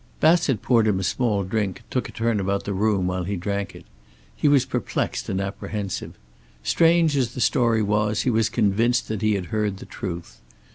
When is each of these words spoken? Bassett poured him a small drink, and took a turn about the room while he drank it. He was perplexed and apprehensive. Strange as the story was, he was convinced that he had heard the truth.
Bassett 0.19 0.63
poured 0.63 0.87
him 0.87 0.99
a 0.99 1.03
small 1.03 1.43
drink, 1.43 1.81
and 1.81 1.91
took 1.91 2.09
a 2.09 2.11
turn 2.11 2.39
about 2.39 2.63
the 2.65 2.73
room 2.73 3.05
while 3.05 3.23
he 3.23 3.35
drank 3.35 3.75
it. 3.75 3.85
He 4.35 4.47
was 4.47 4.65
perplexed 4.65 5.29
and 5.29 5.39
apprehensive. 5.39 6.17
Strange 6.63 7.15
as 7.15 7.35
the 7.35 7.39
story 7.39 7.83
was, 7.83 8.21
he 8.23 8.31
was 8.31 8.49
convinced 8.49 9.07
that 9.09 9.21
he 9.21 9.35
had 9.35 9.45
heard 9.53 9.77
the 9.77 9.85
truth. 9.85 10.41